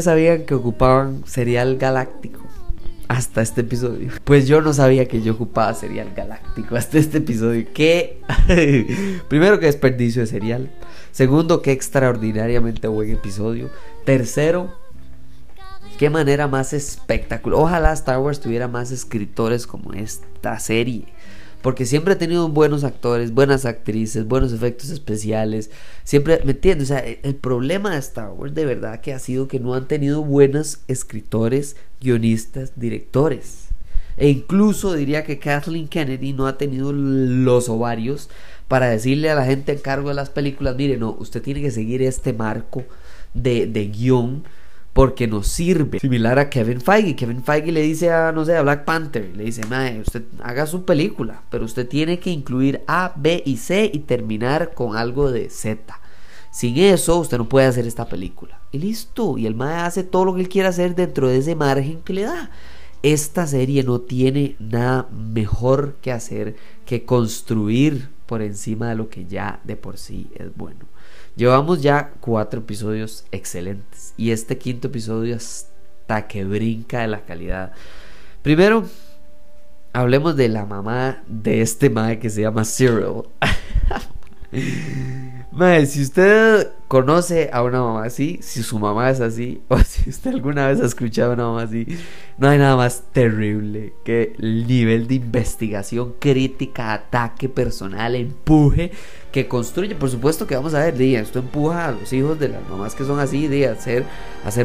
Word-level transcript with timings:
sabían 0.00 0.44
que 0.46 0.54
ocupaban 0.54 1.22
serial 1.26 1.76
galáctico 1.76 2.40
hasta 3.08 3.42
este 3.42 3.62
episodio. 3.62 4.10
Pues 4.24 4.46
yo 4.46 4.60
no 4.60 4.72
sabía 4.72 5.06
que 5.06 5.22
yo 5.22 5.34
ocupaba 5.34 5.74
serial 5.74 6.12
galáctico 6.14 6.76
hasta 6.76 6.98
este 6.98 7.18
episodio. 7.18 7.66
¿Qué? 7.72 8.20
Primero, 9.28 9.58
que 9.58 9.66
desperdicio 9.66 10.22
de 10.22 10.26
serial. 10.26 10.70
Segundo, 11.12 11.62
qué 11.62 11.72
extraordinariamente 11.72 12.88
buen 12.88 13.10
episodio. 13.10 13.70
Tercero, 14.04 14.70
qué 15.98 16.10
manera 16.10 16.46
más 16.48 16.72
espectacular. 16.72 17.58
Ojalá 17.58 17.92
Star 17.92 18.18
Wars 18.18 18.40
tuviera 18.40 18.68
más 18.68 18.90
escritores 18.90 19.66
como 19.66 19.92
esta 19.92 20.58
serie. 20.58 21.06
Porque 21.66 21.84
siempre 21.84 22.14
ha 22.14 22.18
tenido 22.18 22.48
buenos 22.48 22.84
actores, 22.84 23.34
buenas 23.34 23.64
actrices, 23.64 24.28
buenos 24.28 24.52
efectos 24.52 24.90
especiales. 24.90 25.72
Siempre, 26.04 26.40
¿me 26.44 26.52
entiendes? 26.52 26.92
O 26.92 26.94
sea, 26.94 27.00
el 27.00 27.34
problema 27.34 27.90
de 27.90 27.98
Star 27.98 28.30
Wars 28.30 28.54
de 28.54 28.64
verdad 28.64 29.00
que 29.00 29.12
ha 29.12 29.18
sido 29.18 29.48
que 29.48 29.58
no 29.58 29.74
han 29.74 29.88
tenido 29.88 30.22
buenos 30.22 30.78
escritores, 30.86 31.74
guionistas, 32.00 32.74
directores. 32.76 33.70
E 34.16 34.28
incluso 34.28 34.92
diría 34.92 35.24
que 35.24 35.40
Kathleen 35.40 35.88
Kennedy 35.88 36.34
no 36.34 36.46
ha 36.46 36.56
tenido 36.56 36.92
los 36.92 37.68
ovarios 37.68 38.30
para 38.68 38.88
decirle 38.88 39.30
a 39.30 39.34
la 39.34 39.44
gente 39.44 39.72
en 39.72 39.78
cargo 39.78 40.10
de 40.10 40.14
las 40.14 40.30
películas, 40.30 40.76
mire, 40.76 40.98
no, 40.98 41.16
usted 41.18 41.42
tiene 41.42 41.62
que 41.62 41.72
seguir 41.72 42.00
este 42.00 42.32
marco 42.32 42.84
de, 43.34 43.66
de 43.66 43.88
guion 43.88 44.44
porque 44.96 45.26
nos 45.26 45.46
sirve. 45.48 46.00
Similar 46.00 46.38
a 46.38 46.48
Kevin 46.48 46.80
Feige. 46.80 47.14
Kevin 47.14 47.44
Feige 47.44 47.70
le 47.70 47.82
dice 47.82 48.10
a, 48.10 48.32
no 48.32 48.46
sé, 48.46 48.56
a 48.56 48.62
Black 48.62 48.86
Panther, 48.86 49.30
le 49.36 49.44
dice, 49.44 49.66
mae, 49.66 50.00
usted 50.00 50.24
haga 50.42 50.64
su 50.66 50.86
película, 50.86 51.42
pero 51.50 51.66
usted 51.66 51.86
tiene 51.86 52.18
que 52.18 52.30
incluir 52.30 52.80
A, 52.86 53.12
B 53.14 53.42
y 53.44 53.58
C 53.58 53.90
y 53.92 53.98
terminar 53.98 54.72
con 54.72 54.96
algo 54.96 55.30
de 55.30 55.50
Z. 55.50 56.00
Sin 56.50 56.78
eso, 56.78 57.18
usted 57.18 57.36
no 57.36 57.46
puede 57.46 57.66
hacer 57.66 57.86
esta 57.86 58.08
película. 58.08 58.58
Y 58.72 58.78
listo. 58.78 59.36
Y 59.36 59.44
el 59.44 59.54
mae 59.54 59.82
hace 59.82 60.02
todo 60.02 60.24
lo 60.24 60.34
que 60.34 60.40
él 60.40 60.48
quiera 60.48 60.70
hacer 60.70 60.94
dentro 60.94 61.28
de 61.28 61.36
ese 61.36 61.54
margen 61.54 62.00
que 62.00 62.14
le 62.14 62.22
da. 62.22 62.50
Esta 63.02 63.46
serie 63.46 63.82
no 63.82 64.00
tiene 64.00 64.56
nada 64.58 65.10
mejor 65.12 65.96
que 66.00 66.10
hacer 66.10 66.56
que 66.86 67.04
construir 67.04 68.15
por 68.26 68.42
encima 68.42 68.88
de 68.88 68.96
lo 68.96 69.08
que 69.08 69.24
ya 69.24 69.60
de 69.64 69.76
por 69.76 69.98
sí 69.98 70.30
es 70.34 70.54
bueno. 70.56 70.86
Llevamos 71.36 71.82
ya 71.82 72.12
cuatro 72.20 72.60
episodios 72.60 73.24
excelentes 73.30 74.14
y 74.16 74.30
este 74.30 74.58
quinto 74.58 74.88
episodio 74.88 75.36
hasta 75.36 76.26
que 76.26 76.44
brinca 76.44 77.00
de 77.00 77.08
la 77.08 77.24
calidad. 77.24 77.72
Primero, 78.42 78.84
hablemos 79.92 80.36
de 80.36 80.48
la 80.48 80.66
mamá 80.66 81.22
de 81.26 81.60
este 81.62 81.90
mae 81.90 82.18
que 82.18 82.30
se 82.30 82.42
llama 82.42 82.64
Cyril. 82.64 83.22
Mae, 85.50 85.86
si 85.86 86.02
usted 86.02 86.70
conoce 86.88 87.50
a 87.52 87.62
una 87.62 87.80
mamá 87.80 88.04
así, 88.04 88.38
si 88.42 88.62
su 88.62 88.78
mamá 88.78 89.10
es 89.10 89.20
así, 89.20 89.60
o 89.68 89.78
si 89.78 90.08
usted 90.08 90.32
alguna 90.32 90.68
vez 90.68 90.80
ha 90.80 90.86
escuchado 90.86 91.32
a 91.32 91.34
una 91.34 91.44
mamá 91.46 91.62
así, 91.62 91.86
no 92.38 92.48
hay 92.48 92.58
nada 92.58 92.76
más 92.76 93.02
terrible 93.12 93.94
que 94.04 94.34
el 94.38 94.66
nivel 94.66 95.08
de 95.08 95.16
investigación 95.16 96.14
crítica, 96.18 96.92
ataque 96.92 97.48
personal, 97.48 98.14
empuje 98.14 98.92
que 99.32 99.48
construye. 99.48 99.94
Por 99.94 100.10
supuesto 100.10 100.46
que 100.46 100.54
vamos 100.54 100.74
a 100.74 100.84
ver, 100.84 100.96
día, 100.96 101.20
esto 101.20 101.38
empuja 101.38 101.88
a 101.88 101.92
los 101.92 102.12
hijos 102.12 102.38
de 102.38 102.48
las 102.48 102.68
mamás 102.68 102.94
que 102.94 103.04
son 103.04 103.18
así, 103.18 103.48
de 103.48 103.66
a 103.68 103.74
ser, 103.76 104.04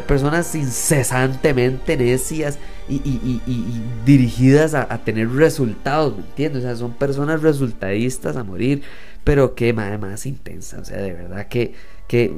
personas 0.03 0.53
incesantemente 0.55 1.97
necias 1.97 2.59
y, 2.87 3.81
dirigidas 4.05 4.73
a, 4.73 4.97
tener 4.99 5.31
resultados, 5.31 6.15
¿me 6.15 6.23
entiendes? 6.23 6.63
O 6.63 6.67
sea, 6.67 6.75
son 6.75 6.93
personas 6.93 7.41
resultadistas 7.41 8.35
a 8.35 8.43
morir 8.43 8.83
pero 9.23 9.55
qué 9.55 9.73
madre 9.73 9.97
más 9.97 10.25
intensa, 10.25 10.79
o 10.79 10.85
sea, 10.85 10.97
de 10.97 11.13
verdad 11.13 11.47
que, 11.47 11.73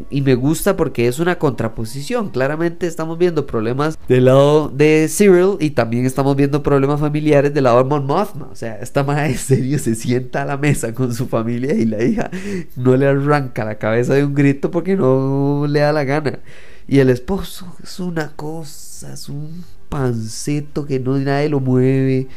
y 0.10 0.22
me 0.22 0.36
gusta 0.36 0.78
porque 0.78 1.08
es 1.08 1.20
una 1.20 1.40
contraposición, 1.40 2.30
claramente 2.30 2.86
estamos 2.86 3.18
viendo 3.18 3.48
problemas 3.48 3.98
del 4.08 4.26
lado 4.26 4.70
de 4.70 5.08
Cyril 5.10 5.58
y 5.60 5.72
también 5.72 6.06
estamos 6.06 6.36
viendo 6.36 6.62
problemas 6.62 7.00
familiares 7.00 7.54
del 7.54 7.64
lado 7.64 7.80
de 7.80 7.90
Mon 7.90 8.06
Mothma, 8.06 8.50
o 8.52 8.56
sea, 8.56 8.76
esta 8.80 9.04
madre 9.04 9.32
en 9.32 9.38
serio 9.38 9.80
se 9.80 9.96
sienta 9.96 10.44
a 10.44 10.46
la 10.46 10.58
mesa 10.58 10.94
con 10.94 11.14
su 11.14 11.28
familia 11.28 11.74
y 11.74 11.86
la 11.86 12.04
hija 12.04 12.30
no 12.76 12.96
le 12.96 13.08
arranca 13.08 13.66
la 13.66 13.80
cabeza 13.80 14.14
de 14.14 14.24
un 14.24 14.36
grito 14.36 14.70
porque 14.70 14.96
no 14.96 15.66
le 15.68 15.80
da 15.80 15.92
la 15.92 16.04
gana, 16.04 16.40
y 16.88 17.00
el 17.00 17.10
esposo 17.10 17.76
es 17.82 18.00
una 18.00 18.34
cosa, 18.36 19.14
es 19.14 19.28
un 19.28 19.64
pancito 19.90 20.86
que 20.86 21.00
no 21.00 21.18
nadie 21.18 21.50
lo 21.50 21.60
mueve, 21.60 22.28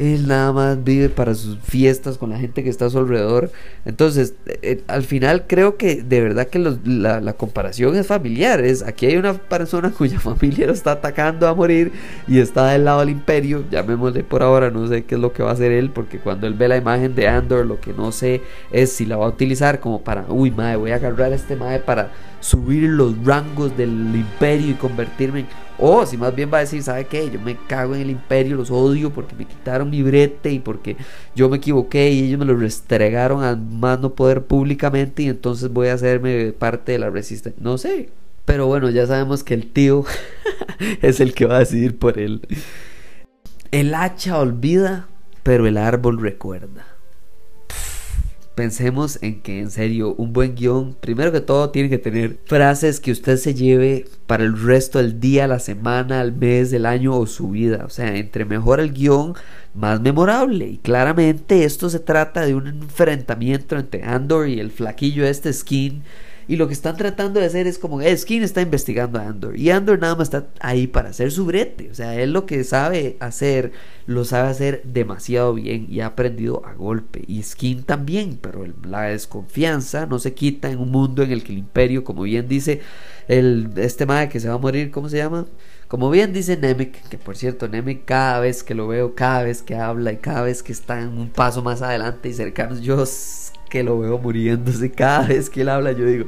él 0.00 0.28
nada 0.28 0.50
más 0.50 0.82
vive 0.82 1.10
para 1.10 1.34
sus 1.34 1.58
fiestas 1.58 2.16
con 2.16 2.30
la 2.30 2.38
gente 2.38 2.64
que 2.64 2.70
está 2.70 2.86
a 2.86 2.90
su 2.90 2.98
alrededor. 2.98 3.52
Entonces, 3.84 4.34
eh, 4.46 4.82
al 4.86 5.02
final 5.02 5.44
creo 5.46 5.76
que 5.76 5.96
de 6.02 6.22
verdad 6.22 6.46
que 6.46 6.58
la, 6.58 7.32
comparación 7.34 7.94
es 7.96 8.06
familiar. 8.06 8.60
Es, 8.60 8.82
aquí 8.82 9.04
hay 9.04 9.18
una 9.18 9.34
persona 9.34 9.90
cuya 9.96 10.18
familia 10.18 10.66
lo 10.66 10.72
está 10.72 10.92
atacando 10.92 11.46
a 11.46 11.54
morir 11.54 11.92
y 12.26 12.38
está 12.38 12.68
del 12.68 12.86
lado 12.86 13.00
del 13.00 13.10
imperio. 13.10 13.62
Llamémosle 13.70 14.24
por 14.24 14.42
ahora, 14.42 14.70
no 14.70 14.88
sé 14.88 15.04
qué 15.04 15.16
es 15.16 15.20
lo 15.20 15.34
que 15.34 15.42
va 15.42 15.50
a 15.50 15.52
hacer 15.52 15.70
él, 15.70 15.90
porque 15.90 16.18
cuando 16.18 16.46
él 16.46 16.54
ve 16.54 16.68
la 16.68 16.78
imagen 16.78 17.14
de 17.14 17.28
Andor, 17.28 17.66
lo 17.66 17.78
que 17.78 17.92
no 17.92 18.10
sé 18.10 18.40
es 18.72 18.92
si 18.92 19.04
la 19.04 19.18
va 19.18 19.26
a 19.26 19.28
utilizar 19.28 19.80
como 19.80 20.00
para, 20.02 20.24
uy, 20.30 20.50
madre, 20.50 20.76
voy 20.76 20.92
a 20.92 20.94
agarrar 20.94 21.32
a 21.32 21.36
este 21.36 21.56
madre 21.56 21.80
para 21.80 22.10
subir 22.40 22.84
los 22.84 23.22
rangos 23.22 23.76
del 23.76 23.90
imperio 23.90 24.70
y 24.70 24.74
convertirme 24.74 25.40
en 25.40 25.46
o 25.80 26.04
si 26.04 26.16
más 26.16 26.34
bien 26.34 26.50
va 26.52 26.58
a 26.58 26.60
decir, 26.60 26.82
¿sabe 26.82 27.06
qué? 27.06 27.30
Yo 27.30 27.40
me 27.40 27.56
cago 27.66 27.94
en 27.94 28.02
el 28.02 28.10
imperio, 28.10 28.56
los 28.56 28.70
odio 28.70 29.10
porque 29.10 29.34
me 29.34 29.46
quitaron 29.46 29.90
mi 29.90 30.02
brete 30.02 30.52
y 30.52 30.58
porque 30.58 30.96
yo 31.34 31.48
me 31.48 31.56
equivoqué 31.56 32.10
y 32.10 32.24
ellos 32.24 32.38
me 32.38 32.44
lo 32.44 32.56
restregaron 32.56 33.42
a 33.42 33.56
más 33.56 33.98
no 34.00 34.14
poder 34.14 34.44
públicamente 34.44 35.22
y 35.22 35.28
entonces 35.28 35.72
voy 35.72 35.88
a 35.88 35.94
hacerme 35.94 36.52
parte 36.52 36.92
de 36.92 36.98
la 36.98 37.10
resistencia. 37.10 37.60
No 37.62 37.78
sé. 37.78 38.10
Pero 38.44 38.66
bueno, 38.66 38.90
ya 38.90 39.06
sabemos 39.06 39.44
que 39.44 39.54
el 39.54 39.70
tío 39.70 40.04
es 41.02 41.20
el 41.20 41.34
que 41.34 41.46
va 41.46 41.56
a 41.56 41.60
decidir 41.60 41.98
por 41.98 42.18
él. 42.18 42.42
El 43.70 43.94
hacha 43.94 44.38
olvida, 44.38 45.08
pero 45.42 45.66
el 45.66 45.76
árbol 45.76 46.20
recuerda 46.20 46.89
pensemos 48.54 49.18
en 49.22 49.40
que 49.42 49.60
en 49.60 49.70
serio 49.70 50.14
un 50.16 50.32
buen 50.32 50.54
guion, 50.54 50.94
primero 51.00 51.32
que 51.32 51.40
todo 51.40 51.70
tiene 51.70 51.88
que 51.88 51.98
tener 51.98 52.38
frases 52.44 53.00
que 53.00 53.12
usted 53.12 53.36
se 53.36 53.54
lleve 53.54 54.06
para 54.26 54.44
el 54.44 54.60
resto 54.60 54.98
del 54.98 55.20
día, 55.20 55.46
la 55.46 55.58
semana, 55.58 56.20
el 56.20 56.32
mes, 56.32 56.72
el 56.72 56.86
año 56.86 57.16
o 57.16 57.26
su 57.26 57.50
vida. 57.50 57.84
O 57.86 57.90
sea, 57.90 58.16
entre 58.16 58.44
mejor 58.44 58.80
el 58.80 58.92
guion, 58.92 59.34
más 59.74 60.00
memorable. 60.00 60.66
Y 60.68 60.78
claramente 60.78 61.64
esto 61.64 61.88
se 61.90 62.00
trata 62.00 62.44
de 62.44 62.54
un 62.54 62.66
enfrentamiento 62.66 63.76
entre 63.78 64.04
Andor 64.04 64.48
y 64.48 64.60
el 64.60 64.70
flaquillo 64.70 65.26
este 65.26 65.52
Skin 65.52 66.02
y 66.50 66.56
lo 66.56 66.66
que 66.66 66.72
están 66.72 66.96
tratando 66.96 67.38
de 67.38 67.46
hacer 67.46 67.68
es 67.68 67.78
como, 67.78 68.00
eh, 68.00 68.16
Skin 68.16 68.42
está 68.42 68.60
investigando 68.60 69.20
a 69.20 69.28
Andor. 69.28 69.56
Y 69.56 69.70
Andor 69.70 70.00
nada 70.00 70.16
más 70.16 70.26
está 70.26 70.48
ahí 70.58 70.88
para 70.88 71.10
hacer 71.10 71.30
su 71.30 71.46
brete. 71.46 71.88
O 71.92 71.94
sea, 71.94 72.20
él 72.20 72.32
lo 72.32 72.44
que 72.44 72.64
sabe 72.64 73.16
hacer, 73.20 73.70
lo 74.06 74.24
sabe 74.24 74.48
hacer 74.48 74.82
demasiado 74.82 75.54
bien 75.54 75.86
y 75.88 76.00
ha 76.00 76.06
aprendido 76.06 76.66
a 76.66 76.74
golpe. 76.74 77.22
Y 77.28 77.40
Skin 77.44 77.84
también, 77.84 78.36
pero 78.42 78.66
la 78.82 79.02
desconfianza 79.02 80.06
no 80.06 80.18
se 80.18 80.34
quita 80.34 80.68
en 80.72 80.80
un 80.80 80.90
mundo 80.90 81.22
en 81.22 81.30
el 81.30 81.44
que 81.44 81.52
el 81.52 81.58
imperio, 81.58 82.02
como 82.02 82.22
bien 82.22 82.48
dice 82.48 82.80
el, 83.28 83.70
este 83.76 84.04
madre 84.04 84.28
que 84.28 84.40
se 84.40 84.48
va 84.48 84.54
a 84.54 84.58
morir, 84.58 84.90
¿cómo 84.90 85.08
se 85.08 85.18
llama? 85.18 85.46
Como 85.86 86.10
bien 86.10 86.32
dice 86.32 86.56
Nemec, 86.56 87.08
que 87.08 87.16
por 87.16 87.36
cierto, 87.36 87.68
Nemec 87.68 88.04
cada 88.04 88.40
vez 88.40 88.64
que 88.64 88.74
lo 88.74 88.88
veo, 88.88 89.14
cada 89.14 89.44
vez 89.44 89.62
que 89.62 89.76
habla 89.76 90.10
y 90.10 90.16
cada 90.16 90.42
vez 90.42 90.64
que 90.64 90.72
está 90.72 91.00
en 91.00 91.16
un 91.16 91.30
paso 91.30 91.62
más 91.62 91.80
adelante 91.80 92.28
y 92.28 92.32
cercano, 92.32 92.76
yo 92.80 93.06
que 93.70 93.82
lo 93.82 93.98
veo 93.98 94.18
muriéndose 94.18 94.90
cada 94.90 95.28
vez 95.28 95.48
que 95.48 95.62
él 95.62 95.70
habla. 95.70 95.92
Yo 95.92 96.04
digo, 96.04 96.26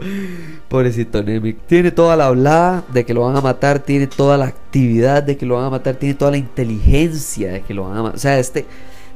pobrecito 0.68 1.22
Nemec. 1.22 1.58
Tiene 1.66 1.90
toda 1.90 2.16
la 2.16 2.28
hablada 2.28 2.84
de 2.90 3.04
que 3.04 3.12
lo 3.12 3.22
van 3.22 3.36
a 3.36 3.42
matar, 3.42 3.80
tiene 3.80 4.06
toda 4.06 4.38
la 4.38 4.46
actividad 4.46 5.22
de 5.22 5.36
que 5.36 5.44
lo 5.44 5.56
van 5.56 5.66
a 5.66 5.70
matar, 5.70 5.96
tiene 5.96 6.14
toda 6.14 6.30
la 6.30 6.38
inteligencia 6.38 7.52
de 7.52 7.60
que 7.60 7.74
lo 7.74 7.84
van 7.84 7.98
a 7.98 8.02
matar. 8.04 8.16
O 8.16 8.20
sea, 8.20 8.38
este 8.38 8.64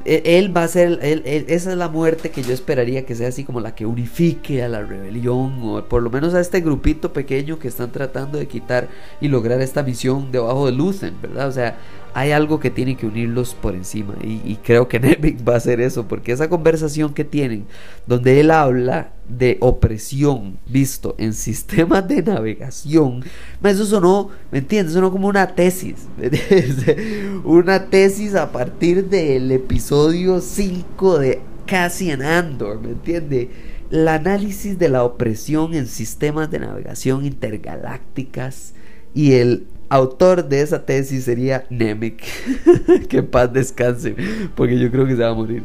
él 0.06 0.56
va 0.56 0.62
a 0.64 0.68
ser, 0.68 1.00
esa 1.02 1.70
es 1.72 1.76
la 1.76 1.88
muerte 1.88 2.30
que 2.30 2.42
yo 2.42 2.52
esperaría 2.52 3.04
que 3.04 3.14
sea 3.14 3.28
así 3.28 3.44
como 3.44 3.60
la 3.60 3.74
que 3.74 3.86
unifique 3.86 4.62
a 4.62 4.68
la 4.68 4.82
rebelión, 4.82 5.60
o 5.62 5.84
por 5.84 6.02
lo 6.02 6.10
menos 6.10 6.34
a 6.34 6.40
este 6.40 6.60
grupito 6.60 7.12
pequeño 7.12 7.58
que 7.58 7.68
están 7.68 7.90
tratando 7.90 8.38
de 8.38 8.46
quitar 8.46 8.88
y 9.20 9.28
lograr 9.28 9.60
esta 9.60 9.82
misión 9.82 10.30
debajo 10.30 10.66
de 10.66 10.72
Lucen, 10.72 11.14
¿verdad? 11.20 11.48
O 11.48 11.52
sea, 11.52 11.76
hay 12.14 12.30
algo 12.30 12.60
que 12.60 12.70
tiene 12.70 12.96
que 12.96 13.06
unirlos 13.06 13.54
por 13.54 13.74
encima, 13.74 14.14
y, 14.22 14.56
creo 14.62 14.86
que 14.88 15.00
Nemec 15.00 15.46
va 15.46 15.54
a 15.54 15.56
hacer 15.56 15.80
eso, 15.80 16.06
porque 16.06 16.32
esa 16.32 16.48
conversación 16.48 17.12
que 17.12 17.24
tienen, 17.24 17.66
donde 18.06 18.40
él 18.40 18.52
habla 18.52 19.10
de 19.28 19.58
opresión 19.60 20.58
visto 20.66 21.14
en 21.18 21.32
sistemas 21.32 22.06
de 22.06 22.22
navegación, 22.22 23.24
eso 23.62 23.84
sonó, 23.84 24.30
¿me 24.50 24.58
entiendes? 24.58 24.94
Sonó 24.94 25.10
como 25.10 25.28
una 25.28 25.54
tesis, 25.54 26.06
una 27.44 27.86
tesis 27.86 28.34
a 28.34 28.52
partir 28.52 29.08
del 29.08 29.50
episodio 29.52 30.40
5 30.40 31.18
de 31.18 31.40
Cassian 31.66 32.22
Andor, 32.22 32.80
¿me 32.80 32.90
entiendes? 32.90 33.48
El 33.90 34.08
análisis 34.08 34.78
de 34.78 34.88
la 34.88 35.04
opresión 35.04 35.74
en 35.74 35.86
sistemas 35.86 36.50
de 36.50 36.60
navegación 36.60 37.24
intergalácticas 37.24 38.74
y 39.14 39.34
el 39.34 39.66
autor 39.88 40.48
de 40.48 40.60
esa 40.60 40.84
tesis 40.84 41.24
sería 41.24 41.66
Nemec. 41.70 42.22
que 43.08 43.22
paz 43.22 43.52
descanse, 43.52 44.16
porque 44.54 44.78
yo 44.78 44.90
creo 44.90 45.06
que 45.06 45.16
se 45.16 45.22
va 45.22 45.30
a 45.30 45.34
morir. 45.34 45.62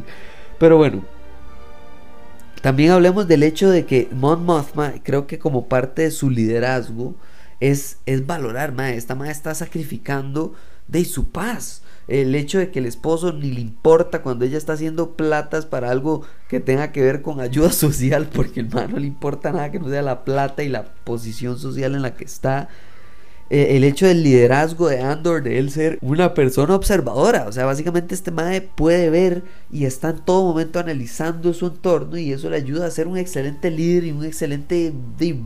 Pero 0.58 0.76
bueno, 0.76 1.02
también 2.62 2.92
hablemos 2.92 3.26
del 3.26 3.42
hecho 3.42 3.70
de 3.70 3.84
que 3.86 4.08
Mon 4.12 4.44
Mothma, 4.44 4.94
creo 5.02 5.26
que 5.26 5.40
como 5.40 5.68
parte 5.68 6.02
de 6.02 6.10
su 6.12 6.30
liderazgo, 6.30 7.16
es, 7.58 7.98
es 8.06 8.24
valorar, 8.24 8.72
madre, 8.72 8.96
esta 8.96 9.16
madre 9.16 9.32
está 9.32 9.54
sacrificando 9.54 10.54
de 10.86 11.04
su 11.04 11.30
paz. 11.30 11.82
El 12.06 12.34
hecho 12.34 12.58
de 12.58 12.70
que 12.70 12.78
el 12.78 12.86
esposo 12.86 13.32
ni 13.32 13.50
le 13.50 13.60
importa 13.60 14.22
cuando 14.22 14.44
ella 14.44 14.58
está 14.58 14.74
haciendo 14.74 15.16
platas 15.16 15.66
para 15.66 15.90
algo 15.90 16.22
que 16.48 16.60
tenga 16.60 16.92
que 16.92 17.02
ver 17.02 17.22
con 17.22 17.40
ayuda 17.40 17.72
social, 17.72 18.28
porque 18.32 18.60
el 18.60 18.68
no 18.68 18.98
le 18.98 19.06
importa 19.06 19.52
nada 19.52 19.72
que 19.72 19.80
no 19.80 19.88
sea 19.88 20.02
la 20.02 20.24
plata 20.24 20.62
y 20.62 20.68
la 20.68 20.84
posición 21.04 21.58
social 21.58 21.94
en 21.96 22.02
la 22.02 22.14
que 22.14 22.24
está. 22.24 22.68
Eh, 23.54 23.76
el 23.76 23.84
hecho 23.84 24.06
del 24.06 24.22
liderazgo 24.22 24.88
de 24.88 25.00
Andor, 25.02 25.42
de 25.42 25.58
él 25.58 25.70
ser 25.70 25.98
una 26.00 26.32
persona 26.32 26.74
observadora. 26.74 27.44
O 27.46 27.52
sea, 27.52 27.66
básicamente 27.66 28.14
este 28.14 28.30
Mae 28.30 28.62
puede 28.62 29.10
ver 29.10 29.42
y 29.70 29.84
está 29.84 30.08
en 30.08 30.20
todo 30.20 30.44
momento 30.44 30.78
analizando 30.78 31.52
su 31.52 31.66
entorno 31.66 32.16
y 32.16 32.32
eso 32.32 32.48
le 32.48 32.56
ayuda 32.56 32.86
a 32.86 32.90
ser 32.90 33.08
un 33.08 33.18
excelente 33.18 33.70
líder 33.70 34.04
y 34.04 34.12
un 34.12 34.24
excelente 34.24 34.94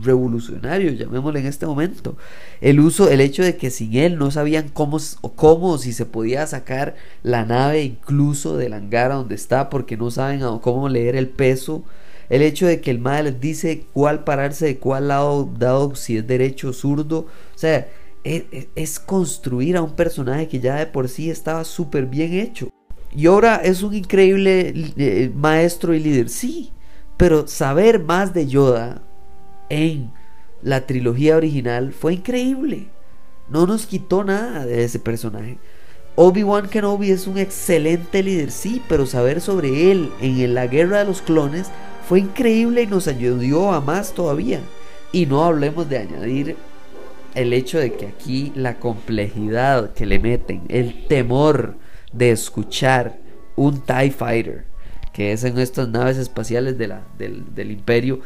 revolucionario, 0.01 0.91
llamémosle 0.91 1.41
en 1.41 1.47
este 1.47 1.65
momento. 1.65 2.15
El 2.61 2.79
uso, 2.79 3.09
el 3.09 3.19
hecho 3.19 3.43
de 3.43 3.57
que 3.57 3.71
sin 3.71 3.93
él 3.95 4.17
no 4.17 4.31
sabían 4.31 4.69
cómo, 4.69 4.99
cómo 5.35 5.77
si 5.77 5.91
se 5.91 6.05
podía 6.05 6.47
sacar 6.47 6.95
la 7.23 7.43
nave 7.43 7.83
incluso 7.83 8.55
del 8.55 8.71
hangar 8.71 9.11
donde 9.11 9.35
está 9.35 9.69
porque 9.69 9.97
no 9.97 10.11
saben 10.11 10.39
cómo 10.59 10.87
leer 10.87 11.17
el 11.17 11.27
peso 11.27 11.83
el 12.29 12.41
hecho 12.41 12.67
de 12.67 12.81
que 12.81 12.91
el 12.91 12.99
madre 12.99 13.23
les 13.23 13.39
dice 13.39 13.85
cuál 13.93 14.23
pararse 14.23 14.65
de 14.65 14.77
cuál 14.77 15.09
lado, 15.09 15.49
dado 15.57 15.95
si 15.95 16.17
es 16.17 16.27
derecho 16.27 16.69
o 16.69 16.73
zurdo. 16.73 17.19
O 17.19 17.57
sea, 17.57 17.87
e, 18.27 18.45
e, 18.51 18.69
es, 18.75 18.99
construir 18.99 19.77
a 19.77 19.81
un 19.81 19.95
personaje 19.95 20.49
que 20.49 20.59
ya 20.59 20.75
de 20.75 20.85
por 20.85 21.07
sí 21.07 21.29
estaba 21.29 21.63
súper 21.63 22.07
bien 22.07 22.33
hecho. 22.33 22.69
Y 23.15 23.27
ahora 23.27 23.55
es 23.63 23.83
un 23.83 23.93
increíble 23.93 24.73
eh, 24.97 25.31
maestro 25.33 25.93
y 25.93 25.99
líder, 26.01 26.27
sí, 26.27 26.73
pero 27.15 27.47
saber 27.47 28.03
más 28.03 28.33
de 28.33 28.45
Yoda 28.45 29.01
en 29.69 30.11
la 30.61 30.85
trilogía 30.85 31.37
original 31.37 31.93
fue 31.93 32.15
increíble. 32.15 32.89
No 33.47 33.65
nos 33.65 33.85
quitó 33.85 34.25
nada 34.25 34.65
de 34.65 34.83
ese 34.83 34.99
personaje. 34.99 35.57
Obi-Wan 36.15 36.67
Kenobi 36.67 37.11
es 37.11 37.27
un 37.27 37.37
excelente 37.37 38.23
líder, 38.23 38.51
sí, 38.51 38.81
pero 38.89 39.05
saber 39.05 39.39
sobre 39.39 39.89
él 39.89 40.11
en 40.19 40.53
la 40.53 40.67
guerra 40.67 40.99
de 40.99 41.05
los 41.05 41.21
clones 41.21 41.67
fue 42.09 42.19
increíble 42.19 42.81
y 42.81 42.87
nos 42.87 43.07
ayudó 43.07 43.71
a 43.71 43.79
más 43.79 44.11
todavía. 44.11 44.59
Y 45.13 45.27
no 45.27 45.45
hablemos 45.45 45.87
de 45.87 45.99
añadir 45.99 46.57
el 47.37 47.53
hecho 47.53 47.79
de 47.79 47.93
que 47.93 48.07
aquí 48.07 48.51
la 48.55 48.79
complejidad 48.79 49.93
que 49.93 50.05
le 50.05 50.19
meten, 50.19 50.63
el 50.69 51.07
temor 51.07 51.75
de 52.11 52.31
escuchar 52.31 53.19
un 53.55 53.81
TIE 53.81 54.11
Fighter, 54.11 54.65
que 55.13 55.31
es 55.31 55.43
en 55.43 55.57
estas 55.59 55.89
naves 55.89 56.17
espaciales 56.17 56.77
de 56.77 56.87
la, 56.87 57.07
del, 57.17 57.71
imperio, 57.71 58.21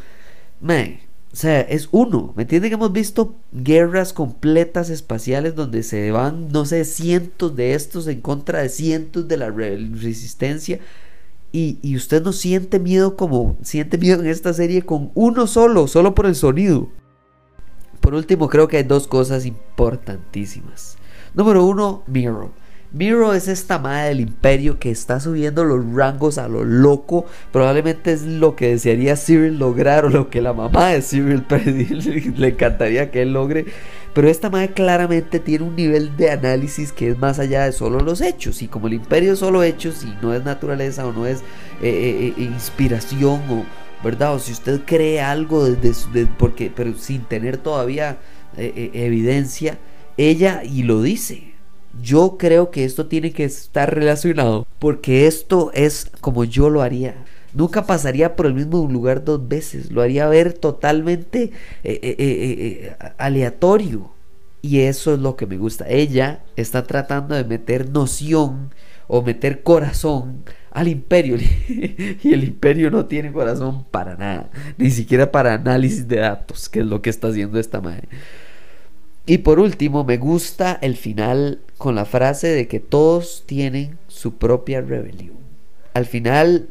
o 0.64 1.36
sea, 1.36 1.62
es 1.62 1.88
uno, 1.92 2.34
¿me 2.36 2.44
entienden? 2.44 2.70
Que 2.70 2.76
hemos 2.76 2.92
visto 2.92 3.36
guerras 3.52 4.14
completas 4.14 4.90
espaciales 4.90 5.56
donde 5.56 5.84
se 5.84 6.12
van, 6.12 6.50
no 6.50 6.66
sé, 6.66 6.84
cientos 6.86 7.56
de 7.56 7.74
estos 7.74 8.08
en 8.08 8.22
contra 8.22 8.62
de 8.62 8.70
cientos 8.70 9.28
de 9.28 9.38
la 9.38 9.50
resistencia 9.50 10.80
y, 11.54 11.96
usted 11.96 12.24
no 12.24 12.32
siente 12.32 12.80
miedo 12.80 13.18
como 13.18 13.58
siente 13.62 13.98
miedo 13.98 14.22
en 14.22 14.28
esta 14.28 14.54
serie 14.54 14.84
con 14.84 15.12
uno 15.16 15.48
solo, 15.48 15.88
solo 15.88 16.16
por 16.16 16.26
el 16.26 16.36
sonido. 16.36 16.90
Por 18.02 18.16
último, 18.16 18.50
creo 18.50 18.68
que 18.68 18.78
hay 18.78 18.84
dos 18.84 19.08
cosas 19.08 19.46
importantísimas. 19.46 20.98
Número 21.34 21.64
uno, 21.64 22.04
Miro. 22.08 22.52
Miro 22.94 23.34
es 23.34 23.48
esta 23.48 23.80
madre 23.80 24.10
del 24.10 24.20
imperio 24.20 24.78
que 24.78 24.92
está 24.92 25.22
subiendo 25.22 25.64
los 25.64 25.94
rangos 25.94 26.38
a 26.38 26.50
lo 26.50 26.66
loco. 26.66 27.26
Probablemente 27.54 28.12
es 28.12 28.24
lo 28.24 28.58
que 28.58 28.72
desearía 28.72 29.16
Cyril 29.16 29.58
lograr 29.58 30.04
o 30.04 30.10
lo 30.10 30.30
que 30.30 30.42
la 30.42 30.52
mamá 30.52 30.90
de 30.90 31.02
Cyril 31.02 31.46
le 32.38 32.48
encantaría 32.50 33.10
que 33.10 33.22
él 33.22 33.32
logre. 33.32 33.66
Pero 34.14 34.28
esta 34.28 34.50
madre 34.50 34.74
claramente 34.74 35.40
tiene 35.40 35.64
un 35.64 35.78
nivel 35.78 36.18
de 36.18 36.32
análisis 36.32 36.92
que 36.92 37.12
es 37.12 37.18
más 37.18 37.40
allá 37.40 37.64
de 37.64 37.72
solo 37.72 38.02
los 38.02 38.20
hechos. 38.20 38.62
Y 38.62 38.68
como 38.68 38.88
el 38.88 38.94
imperio 38.94 39.34
es 39.34 39.40
solo 39.40 39.64
hechos 39.64 40.04
y 40.04 40.14
no 40.22 40.34
es 40.34 40.44
naturaleza 40.44 41.08
o 41.08 41.14
no 41.14 41.26
es 41.26 41.40
eh, 41.82 41.84
eh, 41.84 42.34
eh, 42.38 42.42
inspiración 42.42 43.42
o, 43.50 43.64
¿verdad? 44.04 44.38
Si 44.40 44.52
usted 44.52 44.82
cree 44.86 45.22
algo 45.22 45.66
desde, 45.66 46.26
porque, 46.26 46.72
pero 46.76 46.96
sin 46.98 47.24
tener 47.24 47.58
todavía 47.58 48.18
evidencia, 48.58 49.78
ella 50.18 50.64
y 50.64 50.84
lo 50.84 51.02
dice. 51.02 51.52
Yo 52.02 52.38
creo 52.38 52.72
que 52.72 52.86
esto 52.86 53.08
tiene 53.08 53.32
que 53.32 53.44
estar 53.44 53.94
relacionado 53.94 54.66
porque 54.80 55.28
esto 55.28 55.72
es 55.74 56.10
como 56.22 56.44
yo 56.46 56.70
lo 56.70 56.82
haría. 56.82 57.16
Nunca 57.54 57.86
pasaría 57.86 58.36
por 58.36 58.46
el 58.46 58.54
mismo 58.54 58.88
lugar 58.90 59.26
dos 59.26 59.48
veces. 59.48 59.92
Lo 59.92 60.02
haría 60.02 60.28
ver 60.28 60.54
totalmente 60.54 61.52
eh, 61.84 62.00
eh, 62.02 62.16
eh, 62.18 62.96
aleatorio. 63.18 64.12
Y 64.62 64.82
eso 64.82 65.14
es 65.14 65.20
lo 65.20 65.36
que 65.36 65.48
me 65.48 65.58
gusta. 65.58 65.90
Ella 65.90 66.44
está 66.56 66.84
tratando 66.84 67.36
de 67.36 67.44
meter 67.44 67.90
noción 67.90 68.70
o 69.08 69.22
meter 69.22 69.64
corazón 69.64 70.44
al 70.72 70.88
imperio. 70.88 71.38
y 71.68 72.34
el 72.34 72.44
imperio 72.44 72.90
no 72.90 73.06
tiene 73.06 73.32
corazón 73.32 73.86
para 73.92 74.16
nada. 74.16 74.50
Ni 74.78 74.90
siquiera 74.90 75.32
para 75.32 75.54
análisis 75.54 76.08
de 76.08 76.18
datos, 76.18 76.70
que 76.70 76.80
es 76.80 76.86
lo 76.86 77.02
que 77.02 77.10
está 77.10 77.28
haciendo 77.28 77.60
esta 77.60 77.82
madre. 77.82 78.08
Y 79.26 79.40
por 79.40 79.60
último, 79.60 80.04
me 80.04 80.18
gusta 80.18 80.80
el 80.82 80.96
final 80.96 81.60
con 81.78 81.96
la 81.96 82.06
frase 82.06 82.48
de 82.48 82.68
que 82.68 82.80
todos 82.80 83.44
tienen 83.46 84.00
su 84.08 84.36
propia 84.36 84.82
rebelión. 84.82 85.38
Al 85.94 86.06
final 86.06 86.70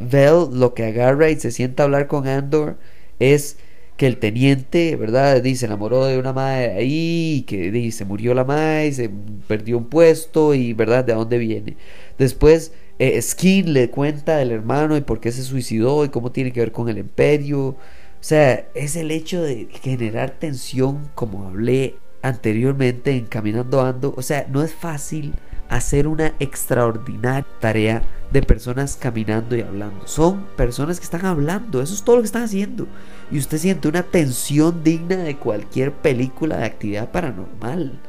Vel 0.00 0.48
lo 0.52 0.74
que 0.74 0.84
agarra 0.84 1.30
y 1.30 1.38
se 1.38 1.50
sienta 1.50 1.82
a 1.82 1.86
hablar 1.86 2.06
con 2.06 2.26
Andor 2.26 2.76
es 3.18 3.58
que 3.96 4.06
el 4.06 4.16
teniente, 4.16 4.96
¿verdad? 4.96 5.42
Dice, 5.42 5.66
enamoró 5.66 6.06
de 6.06 6.18
una 6.18 6.32
madre 6.32 6.72
ahí, 6.72 7.44
que 7.46 7.70
dice, 7.70 7.98
se 7.98 8.04
murió 8.06 8.32
la 8.32 8.44
madre, 8.44 8.92
se 8.92 9.10
perdió 9.46 9.76
un 9.76 9.86
puesto 9.86 10.54
y, 10.54 10.72
¿verdad? 10.72 11.04
¿De 11.04 11.12
dónde 11.12 11.36
viene? 11.36 11.76
Después, 12.18 12.72
eh, 13.00 13.20
Skin 13.22 13.72
le 13.72 13.88
cuenta 13.88 14.36
del 14.36 14.52
hermano 14.52 14.94
y 14.94 15.00
por 15.00 15.20
qué 15.20 15.32
se 15.32 15.42
suicidó 15.42 16.04
y 16.04 16.10
cómo 16.10 16.32
tiene 16.32 16.52
que 16.52 16.60
ver 16.60 16.70
con 16.70 16.90
el 16.90 16.98
imperio. 16.98 17.68
O 17.68 17.76
sea, 18.20 18.68
es 18.74 18.94
el 18.94 19.10
hecho 19.10 19.42
de 19.42 19.68
generar 19.82 20.32
tensión, 20.32 21.10
como 21.14 21.46
hablé 21.48 21.96
anteriormente 22.20 23.12
en 23.12 23.24
Caminando 23.24 23.80
Ando. 23.80 24.12
O 24.18 24.22
sea, 24.22 24.46
no 24.50 24.62
es 24.62 24.74
fácil 24.74 25.32
hacer 25.70 26.08
una 26.08 26.34
extraordinaria 26.40 27.46
tarea 27.60 28.02
de 28.30 28.42
personas 28.42 28.96
caminando 28.96 29.56
y 29.56 29.62
hablando. 29.62 30.06
Son 30.06 30.44
personas 30.56 30.98
que 30.98 31.04
están 31.04 31.24
hablando, 31.24 31.80
eso 31.80 31.94
es 31.94 32.02
todo 32.02 32.16
lo 32.16 32.22
que 32.22 32.26
están 32.26 32.42
haciendo. 32.42 32.86
Y 33.30 33.38
usted 33.38 33.58
siente 33.58 33.88
una 33.88 34.02
tensión 34.02 34.84
digna 34.84 35.16
de 35.16 35.36
cualquier 35.36 35.92
película 35.92 36.58
de 36.58 36.64
actividad 36.64 37.10
paranormal. 37.10 38.00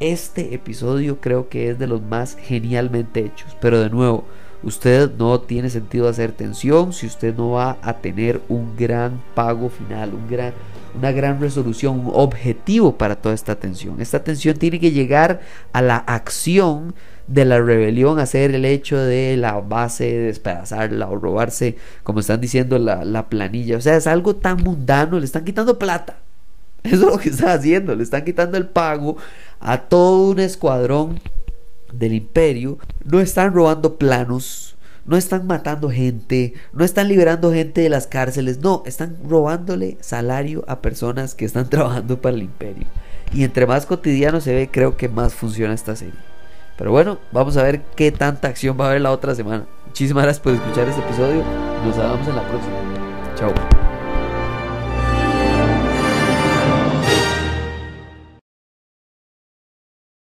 Este 0.00 0.54
episodio 0.54 1.20
creo 1.20 1.48
que 1.48 1.70
es 1.70 1.78
de 1.78 1.86
los 1.86 2.02
más 2.02 2.36
genialmente 2.36 3.20
hechos. 3.20 3.56
Pero 3.60 3.80
de 3.80 3.90
nuevo, 3.90 4.24
usted 4.62 5.10
no 5.18 5.40
tiene 5.40 5.70
sentido 5.70 6.08
hacer 6.08 6.32
tensión 6.32 6.92
si 6.92 7.06
usted 7.06 7.34
no 7.36 7.52
va 7.52 7.78
a 7.82 7.94
tener 7.94 8.40
un 8.48 8.76
gran 8.76 9.22
pago 9.34 9.68
final, 9.68 10.14
un 10.14 10.28
gran 10.28 10.52
una 10.94 11.12
gran 11.12 11.40
resolución, 11.40 12.00
un 12.00 12.10
objetivo 12.12 12.96
para 12.96 13.16
toda 13.16 13.34
esta 13.34 13.56
tensión. 13.56 14.00
Esta 14.00 14.22
tensión 14.22 14.56
tiene 14.56 14.78
que 14.78 14.90
llegar 14.90 15.40
a 15.72 15.82
la 15.82 15.96
acción 15.96 16.94
de 17.26 17.44
la 17.44 17.60
rebelión, 17.60 18.18
hacer 18.18 18.54
el 18.54 18.64
hecho 18.64 18.98
de 18.98 19.36
la 19.36 19.60
base, 19.60 20.04
despedazarla 20.04 21.08
o 21.08 21.16
robarse, 21.16 21.76
como 22.02 22.20
están 22.20 22.40
diciendo, 22.40 22.78
la, 22.78 23.28
planilla. 23.28 23.76
O 23.76 23.80
sea, 23.80 23.96
es 23.96 24.06
algo 24.06 24.36
tan 24.36 24.62
mundano, 24.62 25.18
le 25.18 25.24
están 25.24 25.44
quitando 25.44 25.78
plata. 25.78 26.18
Eso 26.82 26.94
es 26.94 27.00
lo 27.00 27.18
que 27.18 27.28
están 27.30 27.50
haciendo, 27.50 27.94
le 27.94 28.02
están 28.02 28.24
quitando 28.24 28.58
el 28.58 28.66
pago 28.66 29.16
a 29.60 29.78
todo 29.78 30.30
un 30.30 30.40
escuadrón 30.40 31.20
del 31.92 32.14
imperio. 32.14 32.78
No 33.04 33.20
están 33.20 33.54
robando 33.54 33.96
planos, 33.96 34.76
no 35.04 35.16
están 35.16 35.46
matando 35.46 35.90
gente, 35.90 36.54
no 36.72 36.84
están 36.84 37.08
liberando 37.08 37.52
gente 37.52 37.80
de 37.80 37.88
las 37.88 38.06
cárceles, 38.06 38.60
no, 38.60 38.82
están 38.86 39.16
robándole 39.28 39.98
salario 40.00 40.64
a 40.68 40.80
personas 40.80 41.34
que 41.34 41.44
están 41.44 41.68
trabajando 41.70 42.20
para 42.20 42.36
el 42.36 42.42
imperio. 42.42 42.86
Y 43.32 43.44
entre 43.44 43.66
más 43.66 43.86
cotidiano 43.86 44.40
se 44.40 44.54
ve, 44.54 44.68
creo 44.70 44.96
que 44.96 45.08
más 45.08 45.34
funciona 45.34 45.74
esta 45.74 45.96
serie. 45.96 46.14
Pero 46.76 46.90
bueno, 46.90 47.18
vamos 47.32 47.56
a 47.56 47.62
ver 47.62 47.82
qué 47.96 48.12
tanta 48.12 48.48
acción 48.48 48.76
va 48.78 48.86
a 48.86 48.88
haber 48.90 49.00
la 49.02 49.12
otra 49.12 49.34
semana. 49.34 49.66
Muchísimas 49.86 50.24
gracias 50.24 50.42
por 50.42 50.54
escuchar 50.54 50.88
este 50.88 51.00
episodio. 51.00 51.44
Nos 51.84 51.96
vemos 51.96 52.28
en 52.28 52.36
la 52.36 52.48
próxima. 52.48 52.76
Chao. 53.36 53.81